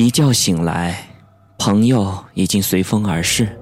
[0.00, 0.98] 一觉醒来，
[1.58, 3.54] 朋友已经随风而逝。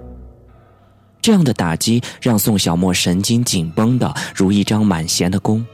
[1.20, 5.66] 这样的打击让宋小沫神经紧绷的如一张满弦的弓。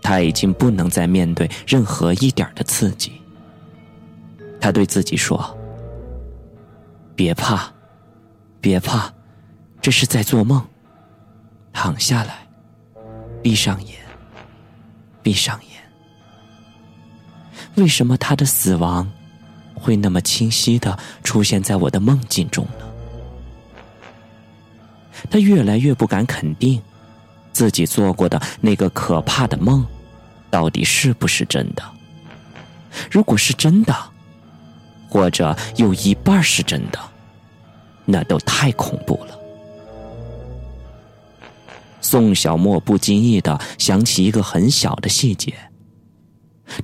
[0.00, 3.12] 他已经不能再面对任何一点的刺激。
[4.58, 5.54] 他对自己说
[7.14, 7.70] ：“别怕，
[8.62, 9.12] 别怕，
[9.82, 10.66] 这是在做梦。
[11.70, 12.48] 躺下来，
[13.42, 13.98] 闭上眼，
[15.22, 15.82] 闭上眼。
[17.74, 19.06] 为什么他的死亡
[19.80, 22.86] 会那么清晰的出现在我的梦境中呢？”
[25.30, 26.80] 他越来越不敢肯定。
[27.52, 29.84] 自己做过的那个可怕的梦，
[30.50, 31.82] 到底是不是真的？
[33.10, 33.92] 如果是真的，
[35.08, 36.98] 或者有一半是真的，
[38.04, 39.36] 那都太恐怖了。
[42.00, 45.52] 宋小沫不经意的想起一个很小的细节：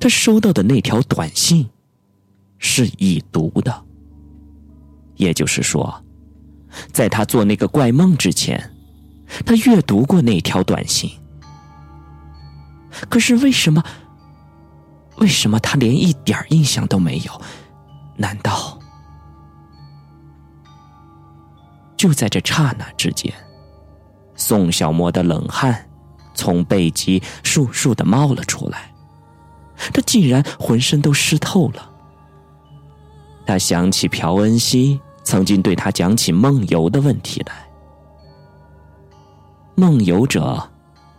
[0.01, 1.71] 他收到的那条短信
[2.59, 3.85] 是已读的，
[5.17, 6.05] 也就是说，
[6.93, 8.73] 在他做那个怪梦之前。
[9.45, 11.11] 他阅读过那条短信，
[13.09, 13.83] 可是为什么？
[15.17, 17.41] 为什么他连一点印象都没有？
[18.17, 18.79] 难道
[21.97, 23.35] 就在这刹那之间，
[24.37, 25.91] 宋小沫的冷汗
[26.33, 28.93] 从背脊簌簌的冒了出来，
[29.93, 31.91] 他竟然浑身都湿透了。
[33.47, 37.55] 他想起朴恩熙曾经对他讲起梦游的问题来。
[39.77, 40.69] 梦游者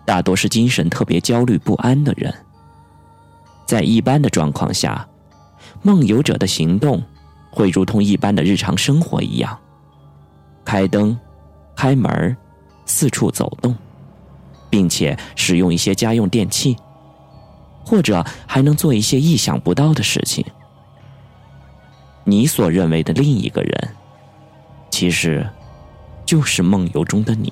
[0.06, 2.34] 大多是精神特别焦虑不安的人。
[3.66, 5.08] 在一般的状况下，
[5.82, 7.02] 梦游者的行动
[7.52, 9.58] 会如同一般的日常生活一样，
[10.64, 11.18] 开灯、
[11.76, 12.36] 开门、
[12.86, 13.76] 四处走动，
[14.70, 16.76] 并且使用一些家用电器，
[17.86, 20.46] 或者还能做一些意想不到的事情。
[22.30, 23.96] 你所认为的另一个人，
[24.92, 25.50] 其实
[26.26, 27.52] 就是梦游中的你。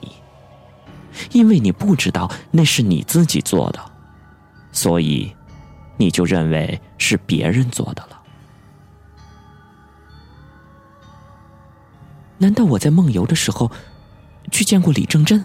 [1.32, 3.80] 因为你不知道那是你自己做的，
[4.74, 5.34] 所以
[5.96, 8.22] 你就认为是别人做的了。
[12.38, 13.72] 难道我在梦游的时候
[14.52, 15.42] 去见过李正镇？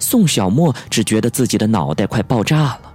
[0.00, 2.92] 宋小沫只觉得自己的脑袋快爆炸了，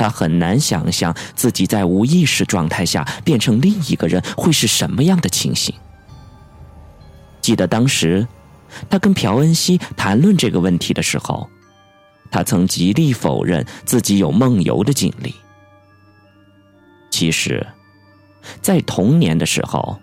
[0.00, 5.74] 他很难想象自己在无意识状态下变成另一个人会是什么样的情形。
[7.42, 8.26] 记得当时。
[8.88, 11.50] 他跟朴恩熙谈论这个问题的时候，
[12.30, 15.34] 他曾极力否认自己有梦游的经历。
[17.10, 17.66] 其实，
[18.62, 20.00] 在童年的时候，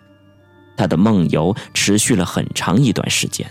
[0.76, 3.50] 他的梦游持续了很长一段时间，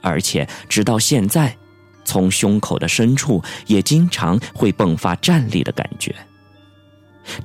[0.00, 1.54] 而且直到现在，
[2.04, 6.14] 从胸口的深处也经常会迸发战栗的感觉。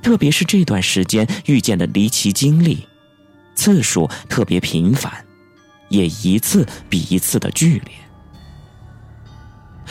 [0.02, 2.86] 特别是这段时间遇见的离奇经历，
[3.54, 5.12] 次数特别频繁。
[5.88, 7.92] 也一次比一次的剧烈。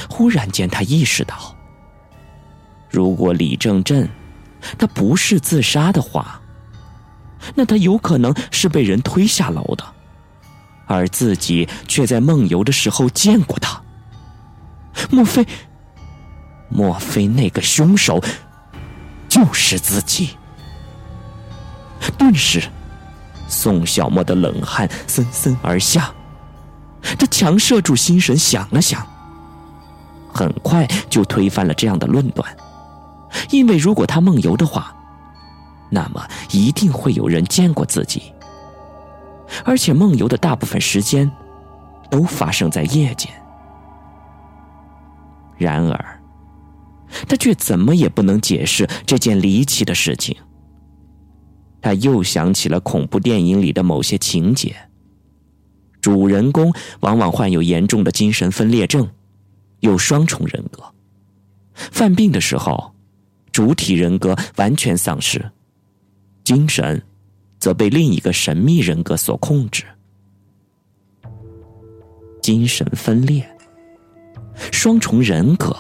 [0.10, 1.54] 忽然间，他意识到，
[2.90, 4.08] 如果李正镇
[4.78, 6.42] 他不是自杀的话，
[7.54, 9.84] 那他有可能是被人推下楼的，
[10.88, 13.79] 而自己却在梦游的时候见过他。
[15.10, 15.46] 莫非？
[16.70, 18.24] 莫非那个凶手
[19.28, 20.38] 就是自己？
[22.18, 22.62] 顿时。
[23.48, 26.14] 宋小沫的冷汗森森而下，
[27.18, 29.04] 他强摄住心神，想了想，
[30.32, 32.48] 很快就推翻了这样的论断。
[33.50, 34.96] 因为如果他梦游的话，
[35.90, 38.32] 那么一定会有人见过自己，
[39.66, 41.30] 而且梦游的大部分时间
[42.12, 43.34] 都发生在夜间。
[45.60, 46.20] 然而，
[47.28, 50.36] 他却怎么也不能解释这件离奇的事情。
[51.82, 54.76] 他又想起了恐怖电影里的某些情节。
[56.02, 59.08] 主人公往往患有严重的精神分裂症，
[59.82, 60.82] 有双重人格。
[61.74, 62.94] 犯病的时候，
[63.52, 65.52] 主体人格完全丧失，
[66.44, 67.02] 精神
[67.60, 69.84] 则被另一个神秘人格所控制。
[72.42, 73.46] 精神分裂，
[74.72, 75.76] 双重人格，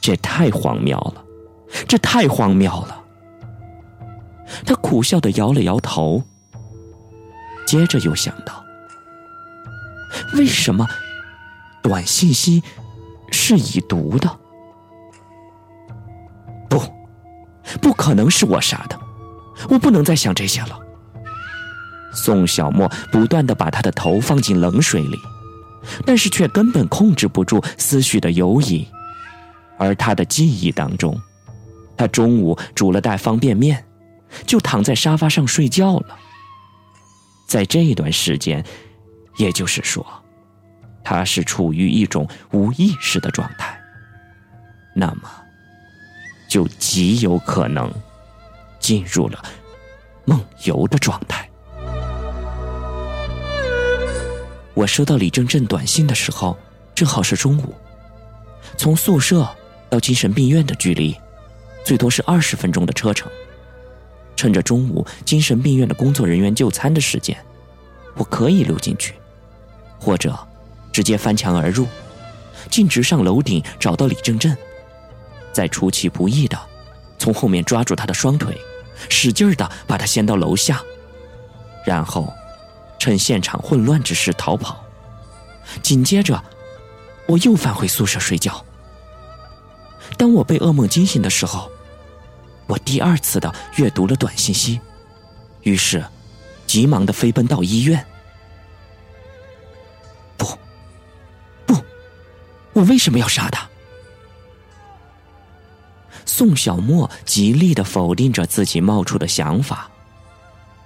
[0.00, 1.24] 这太荒谬了，
[1.86, 3.02] 这太荒谬了。
[4.66, 6.22] 他苦笑的摇了摇头，
[7.66, 8.64] 接着又想到：
[10.34, 10.86] 为什么
[11.82, 12.62] 短信息
[13.30, 14.38] 是已读的？
[16.68, 16.82] 不，
[17.80, 18.98] 不可能是我杀的，
[19.70, 20.78] 我不能再想这些了。
[22.12, 25.18] 宋小沫不断的把他的头放进冷水里，
[26.04, 28.86] 但是却根本控制不住思绪的游移，
[29.78, 31.20] 而他的记忆当中。
[31.96, 33.84] 他中午煮了袋方便面，
[34.46, 36.18] 就躺在沙发上睡觉了。
[37.46, 38.64] 在这段时间，
[39.36, 40.04] 也就是说，
[41.04, 43.78] 他是处于一种无意识的状态，
[44.94, 45.30] 那么，
[46.48, 47.92] 就极有可能
[48.80, 49.44] 进入了
[50.24, 51.48] 梦游的状态。
[54.74, 56.56] 我收到李正振短信的时候，
[56.94, 57.74] 正好是中午。
[58.76, 59.48] 从宿舍
[59.90, 61.16] 到精神病院的距离，
[61.84, 63.30] 最多是二十分钟的车程。
[64.34, 67.36] 趁着中午精神病院的工作人员就餐的时间，
[68.16, 69.14] 我可以溜进去，
[69.98, 70.36] 或者
[70.90, 71.86] 直接翻墙而入，
[72.70, 74.56] 径直上楼顶找到李正振，
[75.52, 76.58] 再出其不意的
[77.18, 78.58] 从后面抓住他的双腿，
[79.10, 80.82] 使劲的把他掀到楼下，
[81.84, 82.32] 然后
[83.02, 84.80] 趁现场混乱之时逃跑。
[85.82, 86.40] 紧接着。
[87.26, 88.64] 我又返回宿舍睡觉。
[90.18, 91.70] 当我被噩梦惊醒的时候，
[92.66, 94.80] 我第二次的阅读了短信息，
[95.62, 96.04] 于是
[96.66, 98.04] 急忙的飞奔到医院。
[100.36, 100.44] 不，
[101.64, 101.76] 不，
[102.72, 103.70] 我为什么要杀他？
[106.26, 109.88] 宋小沫极力的否定着自己冒出的想法，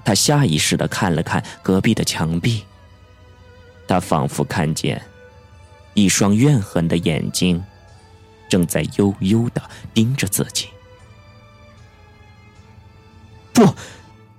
[0.07, 2.63] 他下意识的看了看隔壁的墙壁，
[3.89, 5.03] 他仿佛看见。
[5.95, 7.61] 一双怨恨的眼睛，
[8.49, 9.61] 正在悠悠的
[9.93, 10.69] 盯着自己。
[13.53, 13.75] 不，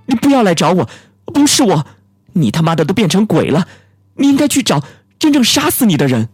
[0.05, 0.89] 你不要来找我，
[1.25, 1.85] 不是我，
[2.31, 3.67] 你他妈的都变成鬼了，
[4.15, 4.81] 你应该去找
[5.19, 6.29] 真正杀死你的人。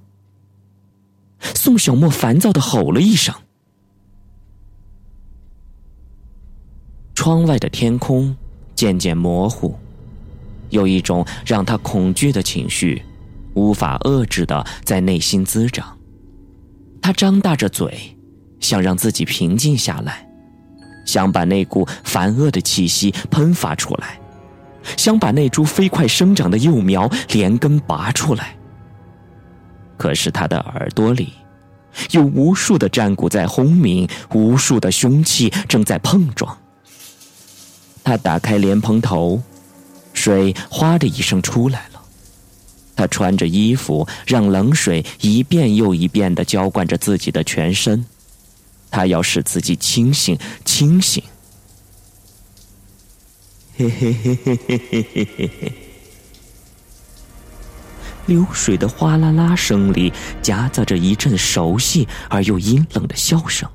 [1.40, 3.34] 宋小沫烦躁的吼了一声。
[7.16, 8.36] 窗外的天空
[8.76, 9.76] 渐渐模糊，
[10.70, 13.02] 有一种让他恐惧的情绪。
[13.56, 15.96] 无法遏制的在内心滋长，
[17.00, 18.18] 他张大着嘴，
[18.60, 20.28] 想让自己平静下来，
[21.06, 24.20] 想把那股烦恶的气息喷发出来，
[24.98, 28.56] 想把那株飞快生长的幼苗连根拔出来。
[29.98, 31.32] 可是他的耳朵里，
[32.10, 36.58] 有无数的战鼓在轰鸣，无数的凶器正在碰撞。
[38.04, 39.42] 他打开莲蓬头，
[40.14, 42.02] 水哗的一声出来了。
[42.96, 48.06] 他穿着衣服，让冷水一遍又一遍的浇灌着自己的全身。
[48.92, 51.24] 他要使自己清醒，清醒。
[53.76, 55.74] 嘿嘿嘿嘿嘿嘿嘿嘿嘿。
[58.28, 63.68] 流水的哗啦啦声里，夹杂着一阵熟悉而又阴冷的笑声。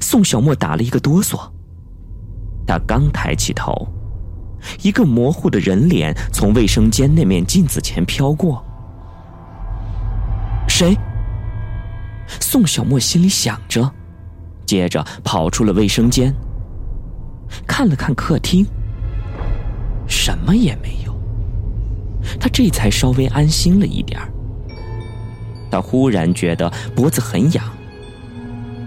[0.00, 1.50] 宋小沫打了一个哆嗦。
[2.68, 3.88] 他刚抬起头。
[4.82, 8.62] 一个模糊的人脸从卫生间那面镜子前飘过。
[10.68, 10.96] 谁？
[12.40, 13.90] 宋小沫心里想着，
[14.66, 16.34] 接着跑出了卫生间，
[17.66, 18.66] 看了看客厅，
[20.06, 21.18] 什么也没有。
[22.38, 24.20] 他这才稍微安心了一点
[25.70, 27.64] 他忽然觉得脖子很痒，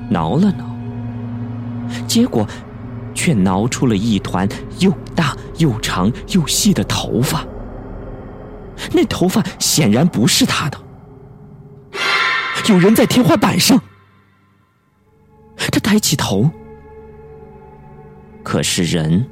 [0.10, 0.66] 挠了挠，
[2.06, 2.46] 结果。
[3.22, 7.46] 却挠出了一团又大又长又细的头发。
[8.92, 10.82] 那头发显然不是他的。
[12.68, 13.80] 有人在天花板上。
[15.56, 16.50] 他抬起头，
[18.42, 19.24] 可是人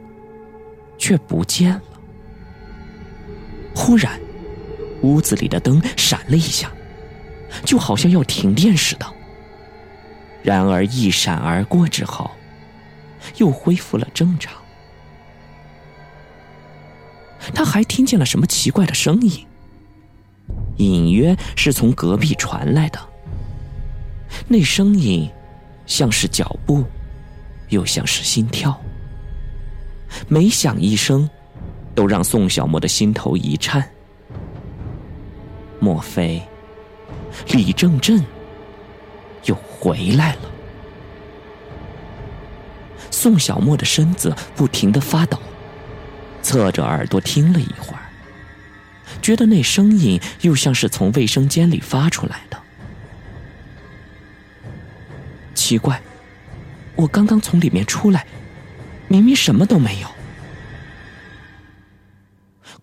[0.96, 1.82] 却不见了。
[3.74, 4.20] 忽然，
[5.02, 6.72] 屋子里的灯闪了一下，
[7.66, 9.06] 就好像要停电似的。
[10.44, 12.30] 然而一闪而过之后。
[13.38, 14.54] 又恢复了正常。
[17.54, 19.46] 他还听见了什么奇怪的声音，
[20.78, 23.00] 隐约是从隔壁传来的。
[24.48, 25.30] 那声音
[25.86, 26.84] 像是脚步，
[27.70, 28.80] 又像是心跳。
[30.28, 31.30] 每响一声，
[31.96, 33.88] 都让宋小沫的心头一颤。
[35.80, 36.42] 莫非
[37.54, 38.24] 李正振
[39.46, 40.42] 又回来了？
[43.12, 45.40] 宋小沫的身子不停的发抖，
[46.42, 48.04] 侧着耳朵听了一会儿，
[49.22, 52.58] 觉得那声音又像是从卫生间里发出来的。
[55.54, 56.02] 奇怪，
[56.96, 58.26] 我刚刚从里面出来，
[59.08, 60.08] 明明什么都没有。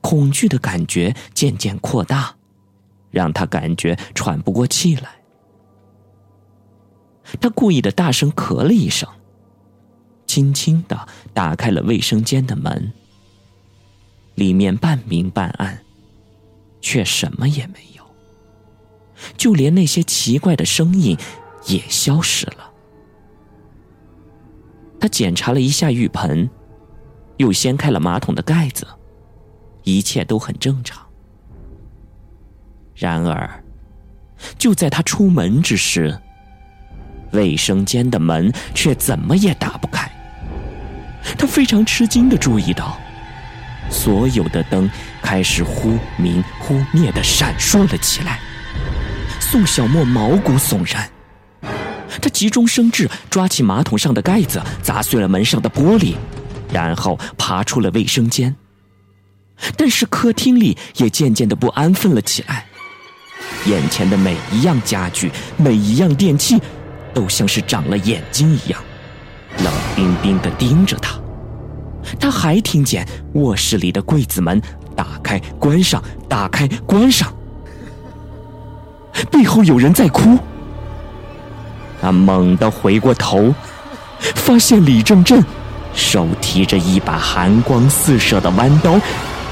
[0.00, 2.37] 恐惧的感觉渐渐扩大，
[3.11, 5.11] 让他感觉喘不过气来。
[7.40, 9.09] 他故意的大声咳了一声。
[10.36, 12.92] 轻轻的打开了卫生间的门，
[14.34, 15.78] 里面半明半暗，
[16.82, 18.04] 却什么也没有，
[19.38, 21.16] 就连那些奇怪的声音
[21.68, 22.70] 也消失了。
[25.00, 26.50] 他检查了一下浴盆，
[27.38, 28.86] 又掀开了马桶的盖子，
[29.84, 31.02] 一切都很正常。
[32.94, 33.64] 然而，
[34.58, 36.14] 就在他出门之时，
[37.32, 40.05] 卫生间的门却怎么也打不开。
[41.38, 42.98] 他非常吃惊的注意到，
[43.90, 44.90] 所有的灯
[45.22, 48.40] 开始忽明忽灭的闪烁了起来。
[49.40, 51.08] 宋小沫毛骨悚然，
[52.20, 56.14] 他急中生智，抓起马桶上的盖子，砸碎了门上的玻璃，
[56.72, 58.54] 然后爬出了卫生间。
[59.76, 62.66] 但是客厅里也渐渐的不安分了起来，
[63.66, 66.60] 眼前的每一样家具、每一样电器，
[67.14, 68.82] 都像是长了眼睛一样。
[69.64, 71.18] 冷冰冰的盯着他，
[72.18, 74.60] 他还听见卧室里的柜子门
[74.94, 77.32] 打开、关上、打开、关上，
[79.30, 80.38] 背后有人在哭。
[82.00, 83.54] 他猛地回过头，
[84.34, 85.44] 发现李正振
[85.94, 89.00] 手提着一把寒光四射的弯刀，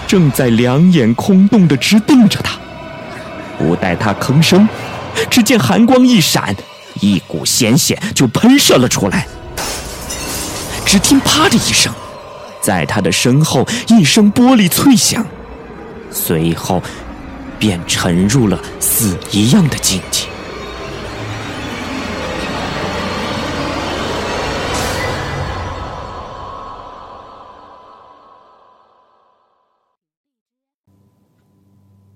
[0.07, 2.59] 正在两眼空洞的直盯着他。
[3.59, 4.69] 不待他吭声，
[5.31, 6.55] 只见寒光一闪，
[7.01, 9.27] 一股鲜血就喷射了出来。
[10.85, 11.93] 只听“啪”的一声，
[12.65, 15.27] 在他的身后一声玻璃脆响，
[16.11, 16.83] 随后
[17.59, 20.25] 便沉入了死一样的静寂。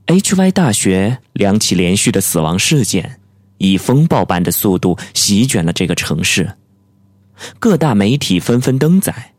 [0.07, 3.21] Hy 大学两起连续的死亡事件，
[3.59, 6.57] 以风暴般的速度席卷了这个城市。
[7.59, 9.35] 各大媒体纷纷登载，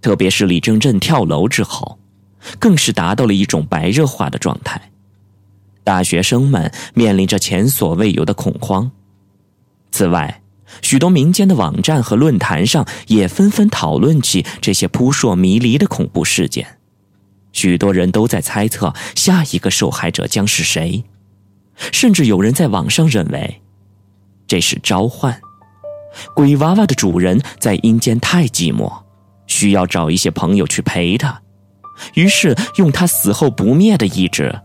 [0.00, 1.98] 特别是李正振跳楼之后，
[2.58, 4.90] 更是达到了一种白热化的状态。
[5.84, 8.90] 大学生们面临着前所未有的恐慌。
[9.90, 10.42] 此外，
[10.82, 16.78] 许多民间的网站和论坛上也纷纷讨论起这些扑朔迷离的恐怖事件。
[17.52, 21.02] 许多人都在猜测下一个受害者将是谁，
[21.92, 23.60] 甚至有人在网上认为，
[24.46, 25.40] 这是召唤。
[26.34, 29.02] 鬼娃娃的主人在阴间太寂寞，
[29.50, 31.42] 需要找一些朋友去陪他，
[32.14, 34.58] 于是用他死后不灭的意志，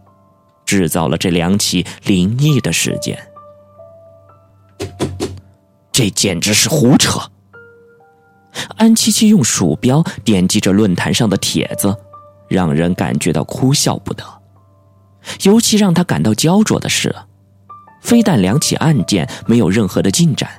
[0.64, 3.18] 制造了这两起灵异的事件。
[5.92, 7.20] 这简直是胡扯！
[8.78, 11.98] 安七七用鼠标点击着论坛上的帖子，
[12.48, 14.24] 让人感觉到哭笑不得。
[15.42, 17.14] 尤其让他感到焦灼的是，
[18.04, 20.50] 非但两起案件没有任何的进展。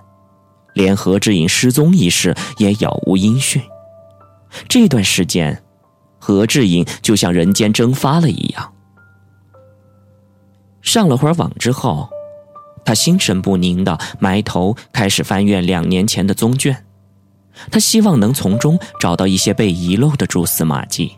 [0.75, 3.62] 连何志颖失踪一事也杳无音讯。
[4.68, 5.62] 这段时间，
[6.18, 8.72] 何志颖就像人间蒸发了一样。
[10.82, 12.08] 上了会儿网之后，
[12.84, 16.86] 他心神不宁的埋头开始翻阅两年前的宗卷，
[17.70, 21.12] 他希望能从中找到一些被遗漏的蛛丝马迹。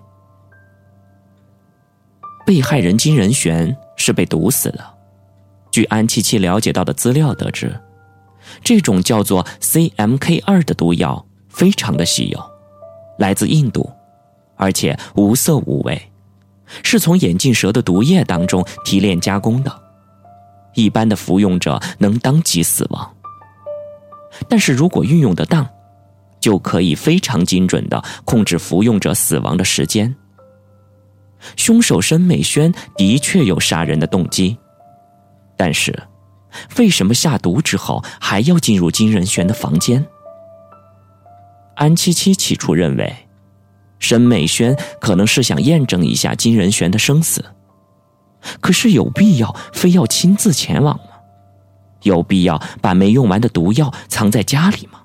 [2.46, 4.82] 被害人金仁玄是被毒死的，
[5.70, 7.78] 据安七七了解到的资料得知。
[8.64, 12.47] 这种叫做 CMK 二的毒药非常的稀有，
[13.18, 13.90] 来自印度，
[14.56, 16.00] 而且无色无味，
[16.82, 19.82] 是从眼镜蛇的毒液当中提炼加工的，
[20.74, 23.14] 一般的服用者能当即死亡。
[24.48, 25.68] 但是如果运用得当，
[26.40, 30.14] 就可以非常精准的控制服用者死亡的时间。
[31.56, 34.56] 凶手申美轩的确有杀人的动机，
[35.56, 35.94] 但是。
[36.78, 40.04] 为什么下毒之后还要进入金仁玄的房间？
[41.78, 43.16] 安七七起初认为，
[44.00, 47.44] 沈美轩可能是想验证一下金仁玄的生死。
[48.60, 51.04] 可是有必要非要亲自前往吗？
[52.02, 55.00] 有必要把没用完的毒药藏在家里吗？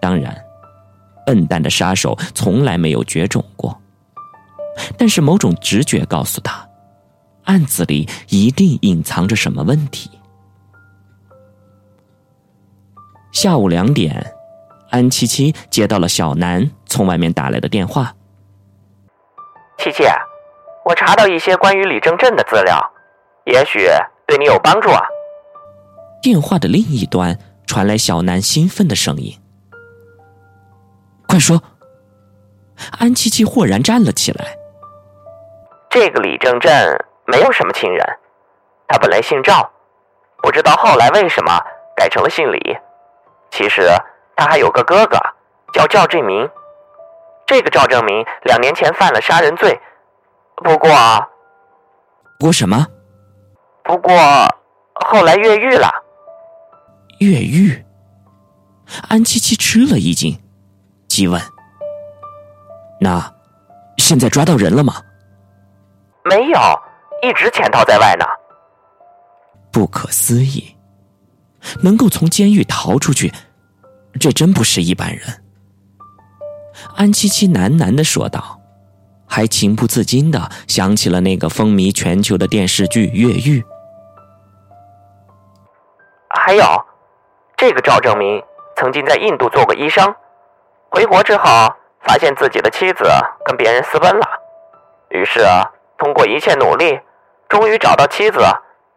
[0.00, 0.40] 当然，
[1.26, 3.76] 笨蛋的杀手从来没有绝种过。
[4.96, 6.64] 但是某种直觉告诉他。
[7.44, 10.10] 案子里一定隐藏着什么问题。
[13.32, 14.24] 下午两点，
[14.90, 18.14] 安七七接到了小南从外面打来的电话。
[19.78, 20.04] 七七，
[20.84, 22.78] 我查到一些关于李正振的资料，
[23.44, 23.88] 也许
[24.26, 25.02] 对你有帮助啊。
[26.20, 29.38] 电话的另一端传来小南兴奋的声音
[31.26, 31.62] ：“快说！”
[32.98, 34.56] 安七七豁然站了起来。
[35.88, 36.70] 这个李正振。
[37.26, 38.04] 没有什么亲人，
[38.88, 39.70] 他本来姓赵，
[40.42, 41.60] 不知道后来为什么
[41.94, 42.76] 改成了姓李。
[43.52, 43.82] 其实
[44.40, 45.18] 他还有个哥哥，
[45.74, 46.48] 叫赵振明。
[47.46, 49.78] 这个赵正明两年前犯了杀人罪，
[50.56, 50.88] 不过，
[52.38, 52.86] 不过什么？
[53.84, 54.16] 不过
[54.94, 55.90] 后来越狱了。
[57.18, 57.84] 越狱？
[59.10, 60.40] 安七七吃了一惊，
[61.06, 61.38] 急问
[62.98, 63.34] ：“那
[63.98, 65.02] 现在抓到人了吗
[66.24, 66.58] ？”“没有，
[67.20, 68.24] 一直潜逃在外呢。”
[69.70, 70.74] 不可思议，
[71.82, 73.30] 能够从监狱逃出去，
[74.18, 75.44] 这真不是一般人。
[76.96, 78.60] 安七七喃喃的说道，
[79.26, 83.60] 还情不自禁的想起了那个风靡全球的电视剧《越狱》。
[86.28, 86.64] 还有，
[87.56, 88.42] 这个赵正明
[88.76, 90.14] 曾经在印度做过医生，
[90.90, 91.44] 回国之后
[92.02, 93.04] 发现自己的妻子
[93.44, 94.26] 跟别人私奔了，
[95.10, 95.40] 于是
[95.98, 96.98] 通过一切努力，
[97.48, 98.40] 终于找到妻子。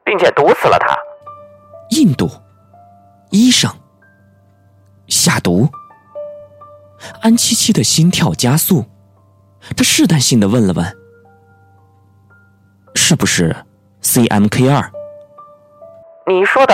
[0.05, 0.97] 并且毒死了他。
[1.91, 2.29] 印度
[3.29, 3.71] 医生
[5.13, 5.69] 下毒，
[7.21, 8.83] 安七七的心跳加速，
[9.77, 10.97] 她试探性的问了问
[12.95, 13.55] ：“是不是
[14.01, 14.91] CMK 二？”
[16.25, 16.73] 你说的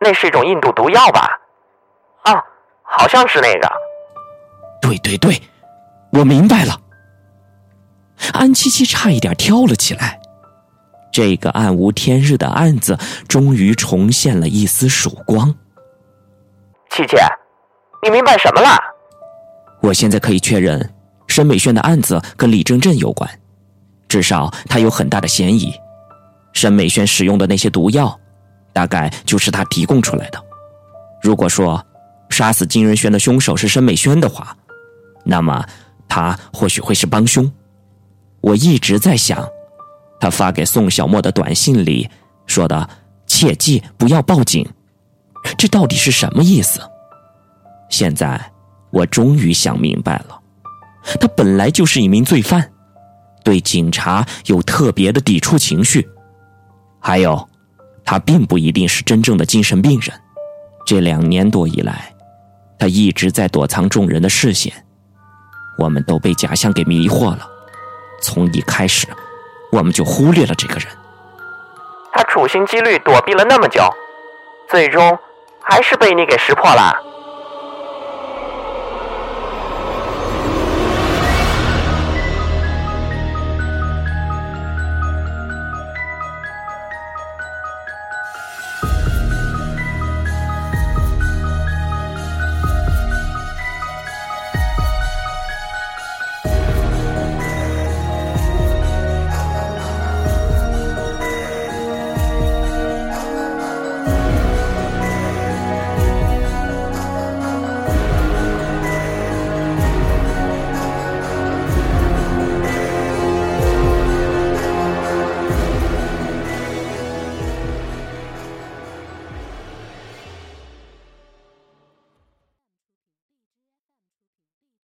[0.00, 1.28] 那是一种印度毒药吧？
[2.22, 2.42] 啊，
[2.82, 3.70] 好像是那个。
[4.80, 5.40] 对对对，
[6.12, 6.80] 我明白了。
[8.32, 10.20] 安七七差一点跳了起来。
[11.12, 15.54] 这个暗无天日的案子终于重现了一丝曙光。
[16.90, 17.16] 七七，
[18.04, 18.76] 你明白什么了？
[19.80, 20.92] 我现在可以确认，
[21.28, 23.30] 申美轩的案子跟李正正有关，
[24.08, 25.72] 至少他有很大的嫌疑。
[26.52, 28.18] 申美轩使用的那些毒药，
[28.72, 30.44] 大概就是他提供出来的。
[31.22, 31.80] 如果说
[32.28, 34.56] 杀死金仁轩的凶手是申美轩的话，
[35.24, 35.64] 那么
[36.08, 37.50] 他或许会是帮凶。
[38.40, 39.48] 我一直在想。
[40.18, 42.08] 他发给宋小沫的短信里
[42.46, 42.88] 说的
[43.26, 44.64] “切记不要报警”，
[45.58, 46.80] 这到底是什么意思？
[47.92, 48.40] 现在
[48.90, 50.40] 我终于想明白了，
[51.20, 52.72] 他本来就是一名罪犯，
[53.44, 56.08] 对警察有特别的抵触情绪，
[56.98, 57.48] 还有，
[58.04, 60.10] 他并不一定是真正的精神病人。
[60.86, 62.14] 这两年多以来，
[62.78, 64.72] 他一直在躲藏众人的视线，
[65.76, 67.46] 我们都被假象给迷惑了。
[68.22, 69.06] 从一开始。
[69.72, 70.86] 我们就忽略了这个人。
[72.12, 73.82] 他处心积虑躲避了那么久，
[74.68, 75.18] 最终
[75.62, 76.92] 还是被你给识破了。